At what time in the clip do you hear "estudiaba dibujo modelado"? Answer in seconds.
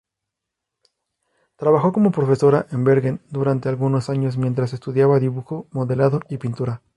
4.73-6.21